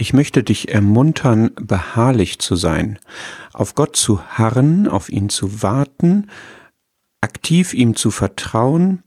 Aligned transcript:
Ich 0.00 0.12
möchte 0.12 0.44
dich 0.44 0.72
ermuntern, 0.72 1.50
beharrlich 1.60 2.38
zu 2.38 2.54
sein, 2.54 3.00
auf 3.52 3.74
Gott 3.74 3.96
zu 3.96 4.22
harren, 4.22 4.86
auf 4.86 5.08
ihn 5.08 5.28
zu 5.28 5.60
warten, 5.60 6.28
aktiv 7.20 7.74
ihm 7.74 7.96
zu 7.96 8.12
vertrauen, 8.12 9.02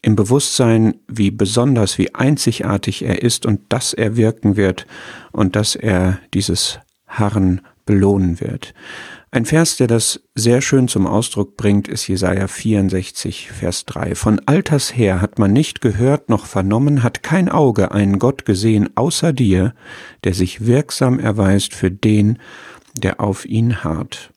im 0.00 0.16
Bewusstsein, 0.16 0.94
wie 1.08 1.30
besonders, 1.30 1.98
wie 1.98 2.14
einzigartig 2.14 3.04
er 3.04 3.22
ist 3.22 3.44
und 3.44 3.60
dass 3.68 3.92
er 3.92 4.16
wirken 4.16 4.56
wird 4.56 4.86
und 5.30 5.56
dass 5.56 5.76
er 5.76 6.18
dieses 6.32 6.78
Harren 7.06 7.60
belohnen 7.84 8.40
wird. 8.40 8.72
Ein 9.34 9.46
Vers, 9.46 9.76
der 9.76 9.88
das 9.88 10.20
sehr 10.36 10.60
schön 10.60 10.86
zum 10.86 11.08
Ausdruck 11.08 11.56
bringt, 11.56 11.88
ist 11.88 12.06
Jesaja 12.06 12.46
64, 12.46 13.50
Vers 13.50 13.84
3. 13.84 14.14
Von 14.14 14.40
alters 14.46 14.96
her 14.96 15.20
hat 15.20 15.40
man 15.40 15.52
nicht 15.52 15.80
gehört 15.80 16.28
noch 16.28 16.46
vernommen, 16.46 17.02
hat 17.02 17.24
kein 17.24 17.48
Auge 17.48 17.90
einen 17.90 18.20
Gott 18.20 18.44
gesehen 18.44 18.90
außer 18.94 19.32
dir, 19.32 19.74
der 20.22 20.34
sich 20.34 20.66
wirksam 20.66 21.18
erweist 21.18 21.74
für 21.74 21.90
den, 21.90 22.38
der 22.94 23.18
auf 23.18 23.44
ihn 23.44 23.82
harrt. 23.82 24.30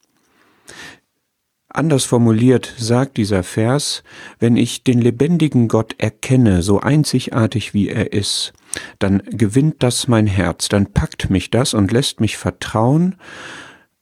Anders 1.68 2.04
formuliert 2.04 2.74
sagt 2.76 3.18
dieser 3.18 3.44
Vers, 3.44 4.02
wenn 4.40 4.56
ich 4.56 4.82
den 4.82 5.00
lebendigen 5.00 5.68
Gott 5.68 5.94
erkenne, 5.98 6.60
so 6.62 6.80
einzigartig 6.80 7.72
wie 7.72 7.88
er 7.88 8.12
ist, 8.12 8.52
dann 8.98 9.22
gewinnt 9.30 9.76
das 9.78 10.08
mein 10.08 10.26
Herz, 10.26 10.68
dann 10.68 10.92
packt 10.92 11.30
mich 11.30 11.52
das 11.52 11.72
und 11.72 11.92
lässt 11.92 12.18
mich 12.18 12.36
vertrauen, 12.36 13.14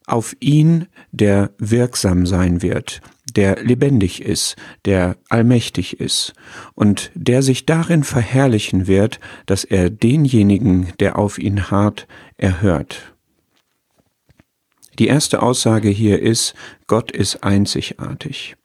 auf 0.07 0.35
ihn, 0.39 0.87
der 1.11 1.51
wirksam 1.59 2.25
sein 2.25 2.61
wird, 2.61 3.01
der 3.35 3.61
lebendig 3.61 4.21
ist, 4.21 4.55
der 4.85 5.17
allmächtig 5.29 5.99
ist 5.99 6.33
und 6.73 7.11
der 7.13 7.43
sich 7.43 7.65
darin 7.65 8.03
verherrlichen 8.03 8.87
wird, 8.87 9.19
dass 9.45 9.63
er 9.63 9.89
denjenigen, 9.89 10.93
der 10.99 11.19
auf 11.19 11.37
ihn 11.37 11.69
harrt, 11.69 12.07
erhört. 12.37 13.13
Die 14.97 15.07
erste 15.07 15.43
Aussage 15.43 15.89
hier 15.89 16.21
ist, 16.21 16.55
Gott 16.87 17.11
ist 17.11 17.43
einzigartig. 17.43 18.55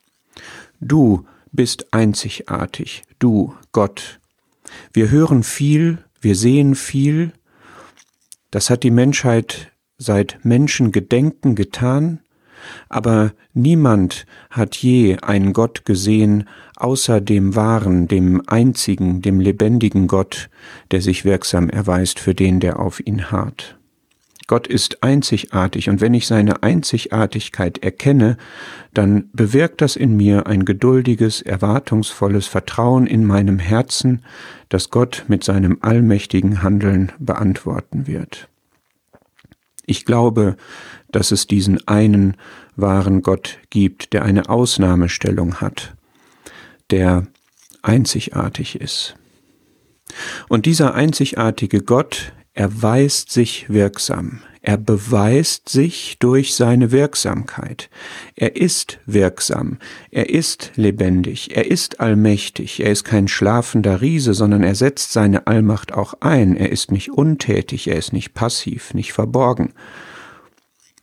Du 0.81 1.27
bist 1.51 1.93
einzigartig, 1.93 3.03
du, 3.19 3.55
Gott. 3.73 4.21
Wir 4.93 5.11
hören 5.11 5.43
viel, 5.43 5.99
wir 6.21 6.37
sehen 6.37 6.75
viel, 6.75 7.33
das 8.51 8.71
hat 8.71 8.83
die 8.83 8.91
Menschheit 8.91 9.73
seit 10.03 10.39
Menschengedenken 10.45 11.55
getan, 11.55 12.21
aber 12.89 13.33
niemand 13.55 14.27
hat 14.51 14.77
je 14.77 15.19
einen 15.21 15.53
Gott 15.53 15.85
gesehen, 15.85 16.49
außer 16.77 17.21
dem 17.21 17.55
wahren, 17.57 18.09
dem 18.09 18.43
einzigen, 18.47 19.23
dem 19.23 19.41
lebendigen 19.41 20.07
Gott, 20.07 20.49
der 20.91 21.01
sich 21.01 21.25
wirksam 21.25 21.69
erweist 21.69 22.19
für 22.19 22.35
den, 22.35 22.61
der 22.61 22.79
auf 22.79 23.05
ihn 23.05 23.31
harrt. 23.31 23.79
Gott 24.49 24.67
ist 24.67 25.03
einzigartig, 25.03 25.89
und 25.89 26.01
wenn 26.01 26.15
ich 26.15 26.27
seine 26.27 26.63
Einzigartigkeit 26.63 27.79
erkenne, 27.79 28.37
dann 28.93 29.31
bewirkt 29.33 29.81
das 29.81 29.97
in 29.97 30.17
mir 30.17 30.47
ein 30.47 30.65
geduldiges, 30.65 31.41
erwartungsvolles 31.41 32.49
Vertrauen 32.49 33.07
in 33.07 33.25
meinem 33.25 33.59
Herzen, 33.59 34.23
das 34.69 34.91
Gott 34.91 35.25
mit 35.29 35.45
seinem 35.45 35.79
allmächtigen 35.81 36.63
Handeln 36.63 37.13
beantworten 37.19 38.07
wird. 38.07 38.49
Ich 39.87 40.05
glaube, 40.05 40.57
dass 41.11 41.31
es 41.31 41.47
diesen 41.47 41.87
einen 41.87 42.37
wahren 42.77 43.23
Gott 43.23 43.59
gibt, 43.71 44.13
der 44.13 44.25
eine 44.25 44.49
Ausnahmestellung 44.49 45.61
hat, 45.61 45.95
der 46.91 47.27
einzigartig 47.83 48.81
ist. 48.81 49.17
Und 50.49 50.67
dieser 50.67 50.95
einzigartige 50.95 51.83
Gott 51.83 52.33
erweist 52.55 53.31
sich 53.31 53.69
wirksam. 53.69 54.43
Er 54.65 54.77
beweist 54.77 55.69
sich 55.69 56.19
durch 56.21 56.55
seine 56.55 56.93
Wirksamkeit. 56.93 57.91
Er 58.37 58.55
ist 58.55 59.01
wirksam, 59.07 59.79
er 60.13 60.31
ist 60.31 60.71
lebendig, 60.77 61.57
er 61.57 61.69
ist 61.69 61.99
allmächtig, 61.99 62.79
er 62.79 62.93
ist 62.93 63.03
kein 63.03 63.27
schlafender 63.27 64.01
Riese, 64.01 64.35
sondern 64.35 64.63
er 64.63 64.77
setzt 64.77 65.13
seine 65.13 65.49
Allmacht 65.49 65.93
auch 65.93 66.15
ein. 66.21 66.57
Er 66.57 66.71
ist 66.71 66.93
nicht 66.93 67.11
untätig, 67.11 67.89
er 67.89 67.97
ist 67.97 68.13
nicht 68.13 68.35
passiv, 68.35 68.95
nicht 68.95 69.13
verborgen. 69.13 69.73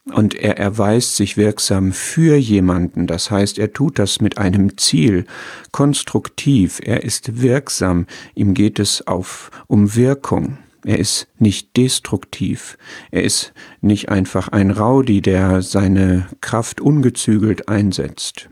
Und 0.05 0.35
er 0.35 0.57
erweist 0.57 1.17
sich 1.17 1.35
wirksam 1.35 1.91
für 1.91 2.37
jemanden, 2.37 3.07
das 3.07 3.29
heißt, 3.29 3.59
er 3.59 3.73
tut 3.73 3.99
das 3.99 4.21
mit 4.21 4.37
einem 4.37 4.77
Ziel, 4.77 5.25
konstruktiv, 5.71 6.79
er 6.81 7.03
ist 7.03 7.41
wirksam, 7.41 8.07
ihm 8.33 8.53
geht 8.53 8.79
es 8.79 9.05
auf 9.05 9.51
um 9.67 9.95
Wirkung. 9.95 10.57
Er 10.89 10.97
ist 10.97 11.27
nicht 11.37 11.77
destruktiv. 11.77 12.75
Er 13.11 13.21
ist 13.21 13.53
nicht 13.79 14.09
einfach 14.09 14.47
ein 14.47 14.71
Rowdy, 14.71 15.21
der 15.21 15.61
seine 15.61 16.25
Kraft 16.41 16.81
ungezügelt 16.81 17.69
einsetzt. 17.69 18.49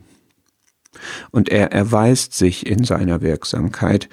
Und 1.32 1.50
er 1.50 1.72
erweist 1.72 2.36
sich 2.36 2.68
in 2.68 2.84
seiner 2.84 3.22
Wirksamkeit. 3.22 4.08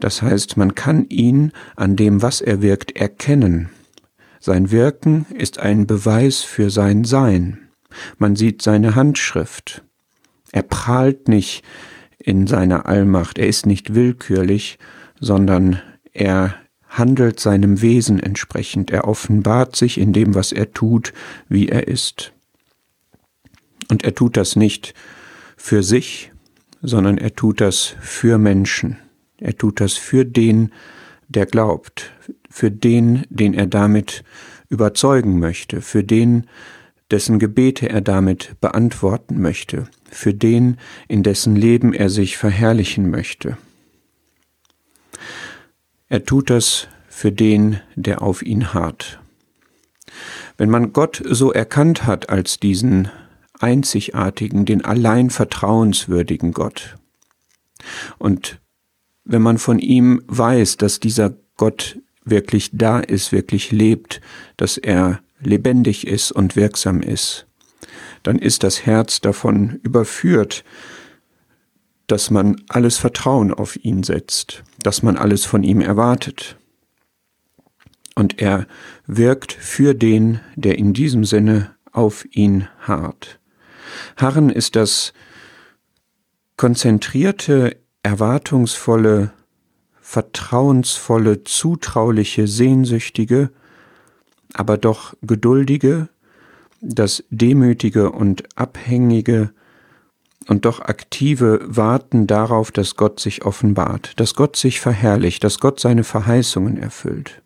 Das 0.00 0.20
heißt, 0.20 0.56
man 0.56 0.74
kann 0.74 1.08
ihn 1.10 1.52
an 1.76 1.94
dem, 1.94 2.22
was 2.22 2.40
er 2.40 2.60
wirkt, 2.60 2.96
erkennen. 2.96 3.68
Sein 4.40 4.72
Wirken 4.72 5.26
ist 5.32 5.60
ein 5.60 5.86
Beweis 5.86 6.42
für 6.42 6.70
sein 6.70 7.04
Sein. 7.04 7.68
Man 8.18 8.34
sieht 8.34 8.62
seine 8.62 8.96
Handschrift. 8.96 9.84
Er 10.50 10.64
prahlt 10.64 11.28
nicht 11.28 11.62
in 12.18 12.48
seiner 12.48 12.86
Allmacht, 12.86 13.38
er 13.38 13.46
ist 13.46 13.64
nicht 13.64 13.94
willkürlich, 13.94 14.80
sondern 15.20 15.80
er 16.12 16.56
handelt 16.90 17.38
seinem 17.40 17.80
Wesen 17.80 18.20
entsprechend, 18.20 18.90
er 18.90 19.06
offenbart 19.08 19.76
sich 19.76 19.96
in 19.96 20.12
dem, 20.12 20.34
was 20.34 20.52
er 20.52 20.72
tut, 20.72 21.12
wie 21.48 21.68
er 21.68 21.88
ist. 21.88 22.32
Und 23.88 24.04
er 24.04 24.14
tut 24.14 24.36
das 24.36 24.56
nicht 24.56 24.94
für 25.56 25.82
sich, 25.82 26.32
sondern 26.82 27.16
er 27.16 27.34
tut 27.34 27.60
das 27.60 27.94
für 28.00 28.38
Menschen. 28.38 28.98
Er 29.38 29.56
tut 29.56 29.80
das 29.80 29.94
für 29.94 30.24
den, 30.24 30.72
der 31.28 31.46
glaubt, 31.46 32.12
für 32.50 32.70
den, 32.70 33.24
den 33.30 33.54
er 33.54 33.66
damit 33.66 34.24
überzeugen 34.68 35.38
möchte, 35.38 35.80
für 35.80 36.02
den, 36.02 36.46
dessen 37.10 37.38
Gebete 37.38 37.88
er 37.88 38.00
damit 38.00 38.56
beantworten 38.60 39.40
möchte, 39.40 39.88
für 40.10 40.34
den, 40.34 40.76
in 41.08 41.22
dessen 41.22 41.56
Leben 41.56 41.92
er 41.92 42.10
sich 42.10 42.36
verherrlichen 42.36 43.10
möchte. 43.10 43.56
Er 46.10 46.24
tut 46.24 46.50
das 46.50 46.88
für 47.08 47.30
den, 47.30 47.80
der 47.94 48.20
auf 48.20 48.42
ihn 48.42 48.74
harrt. 48.74 49.20
Wenn 50.58 50.68
man 50.68 50.92
Gott 50.92 51.22
so 51.24 51.52
erkannt 51.52 52.04
hat 52.04 52.28
als 52.28 52.58
diesen 52.58 53.08
einzigartigen, 53.60 54.64
den 54.64 54.84
allein 54.84 55.30
vertrauenswürdigen 55.30 56.52
Gott, 56.52 56.96
und 58.18 58.60
wenn 59.24 59.40
man 59.40 59.58
von 59.58 59.78
ihm 59.78 60.22
weiß, 60.26 60.78
dass 60.78 60.98
dieser 60.98 61.32
Gott 61.56 61.98
wirklich 62.24 62.70
da 62.72 62.98
ist, 62.98 63.30
wirklich 63.30 63.70
lebt, 63.70 64.20
dass 64.56 64.78
er 64.78 65.20
lebendig 65.40 66.08
ist 66.08 66.32
und 66.32 66.56
wirksam 66.56 67.02
ist, 67.02 67.46
dann 68.24 68.38
ist 68.38 68.64
das 68.64 68.84
Herz 68.84 69.20
davon 69.20 69.78
überführt, 69.84 70.64
dass 72.08 72.30
man 72.30 72.60
alles 72.68 72.98
Vertrauen 72.98 73.54
auf 73.54 73.76
ihn 73.82 74.02
setzt, 74.02 74.64
dass 74.82 75.02
man 75.02 75.16
alles 75.16 75.44
von 75.44 75.62
ihm 75.62 75.80
erwartet. 75.80 76.56
Und 78.14 78.40
er 78.40 78.66
wirkt 79.06 79.52
für 79.52 79.94
den, 79.94 80.40
der 80.56 80.78
in 80.78 80.92
diesem 80.92 81.24
Sinne 81.24 81.74
auf 81.92 82.26
ihn 82.30 82.68
harrt. 82.80 83.40
Harren 84.16 84.50
ist 84.50 84.76
das 84.76 85.12
konzentrierte, 86.56 87.76
erwartungsvolle, 88.02 89.32
vertrauensvolle, 90.00 91.44
zutrauliche, 91.44 92.46
sehnsüchtige, 92.46 93.50
aber 94.52 94.76
doch 94.76 95.14
geduldige, 95.22 96.08
das 96.80 97.24
demütige 97.30 98.10
und 98.10 98.44
abhängige, 98.56 99.52
und 100.50 100.64
doch 100.64 100.80
aktive 100.80 101.60
Warten 101.64 102.26
darauf, 102.26 102.72
dass 102.72 102.96
Gott 102.96 103.20
sich 103.20 103.44
offenbart, 103.44 104.18
dass 104.18 104.34
Gott 104.34 104.56
sich 104.56 104.80
verherrlicht, 104.80 105.44
dass 105.44 105.60
Gott 105.60 105.78
seine 105.78 106.02
Verheißungen 106.02 106.76
erfüllt. 106.76 107.40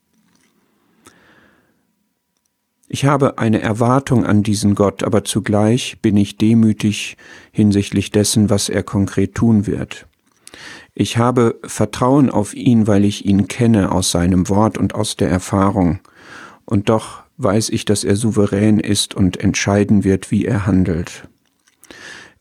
Ich 2.88 3.04
habe 3.04 3.36
eine 3.36 3.60
Erwartung 3.60 4.24
an 4.24 4.42
diesen 4.42 4.74
Gott, 4.74 5.02
aber 5.02 5.22
zugleich 5.22 5.98
bin 6.00 6.16
ich 6.16 6.38
demütig 6.38 7.18
hinsichtlich 7.52 8.10
dessen, 8.10 8.48
was 8.48 8.70
er 8.70 8.82
konkret 8.82 9.34
tun 9.34 9.66
wird. 9.66 10.06
Ich 10.94 11.18
habe 11.18 11.58
Vertrauen 11.62 12.30
auf 12.30 12.54
ihn, 12.54 12.86
weil 12.86 13.04
ich 13.04 13.26
ihn 13.26 13.48
kenne 13.48 13.92
aus 13.92 14.12
seinem 14.12 14.48
Wort 14.48 14.78
und 14.78 14.94
aus 14.94 15.16
der 15.16 15.28
Erfahrung, 15.28 15.98
und 16.64 16.88
doch 16.88 17.22
weiß 17.36 17.68
ich, 17.68 17.84
dass 17.84 18.02
er 18.02 18.16
souverän 18.16 18.80
ist 18.80 19.14
und 19.14 19.36
entscheiden 19.36 20.04
wird, 20.04 20.30
wie 20.30 20.46
er 20.46 20.64
handelt. 20.64 21.28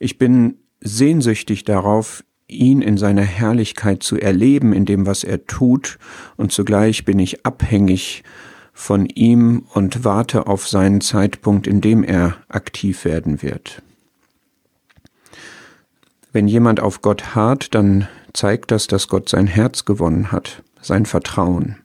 Ich 0.03 0.17
bin 0.17 0.57
sehnsüchtig 0.81 1.63
darauf, 1.63 2.25
ihn 2.49 2.81
in 2.81 2.97
seiner 2.97 3.21
Herrlichkeit 3.21 4.03
zu 4.03 4.19
erleben, 4.19 4.73
in 4.73 4.83
dem, 4.83 5.05
was 5.05 5.23
er 5.23 5.47
tut, 5.47 5.97
und 6.35 6.51
zugleich 6.51 7.05
bin 7.05 7.19
ich 7.19 7.45
abhängig 7.45 8.25
von 8.73 9.05
ihm 9.05 9.63
und 9.73 10.03
warte 10.03 10.47
auf 10.47 10.67
seinen 10.67 10.99
Zeitpunkt, 10.99 11.67
in 11.67 11.79
dem 11.79 12.03
er 12.03 12.35
aktiv 12.49 13.05
werden 13.05 13.41
wird. 13.41 13.81
Wenn 16.33 16.49
jemand 16.49 16.81
auf 16.81 17.01
Gott 17.01 17.33
harrt, 17.33 17.73
dann 17.73 18.09
zeigt 18.33 18.71
das, 18.71 18.87
dass 18.87 19.07
Gott 19.07 19.29
sein 19.29 19.47
Herz 19.47 19.85
gewonnen 19.85 20.33
hat, 20.33 20.63
sein 20.81 21.05
Vertrauen. 21.05 21.77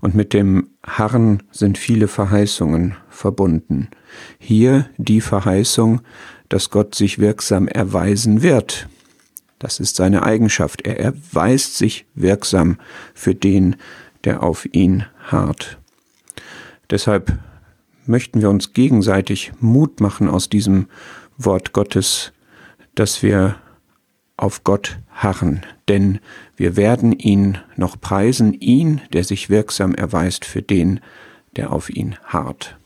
Und 0.00 0.14
mit 0.14 0.32
dem 0.32 0.70
Harren 0.84 1.42
sind 1.50 1.78
viele 1.78 2.08
Verheißungen 2.08 2.96
verbunden. 3.08 3.88
Hier 4.38 4.88
die 4.96 5.20
Verheißung, 5.20 6.00
dass 6.48 6.70
Gott 6.70 6.94
sich 6.94 7.18
wirksam 7.18 7.68
erweisen 7.68 8.42
wird. 8.42 8.88
Das 9.58 9.80
ist 9.80 9.96
seine 9.96 10.22
Eigenschaft. 10.24 10.82
Er 10.82 11.00
erweist 11.00 11.76
sich 11.76 12.06
wirksam 12.14 12.78
für 13.14 13.34
den, 13.34 13.76
der 14.24 14.42
auf 14.42 14.66
ihn 14.72 15.06
harrt. 15.26 15.78
Deshalb 16.90 17.38
möchten 18.06 18.42
wir 18.42 18.50
uns 18.50 18.72
gegenseitig 18.74 19.52
Mut 19.60 20.00
machen 20.00 20.28
aus 20.28 20.48
diesem 20.48 20.88
Wort 21.38 21.72
Gottes, 21.72 22.32
dass 22.94 23.22
wir 23.22 23.56
auf 24.36 24.64
Gott 24.64 24.98
harren, 25.10 25.64
denn 25.88 26.18
wir 26.56 26.76
werden 26.76 27.12
ihn 27.12 27.58
noch 27.76 28.00
preisen, 28.00 28.52
ihn, 28.54 29.00
der 29.12 29.24
sich 29.24 29.50
wirksam 29.50 29.94
erweist 29.94 30.44
für 30.44 30.62
den, 30.62 31.00
der 31.56 31.72
auf 31.72 31.90
ihn 31.90 32.16
harrt. 32.24 32.76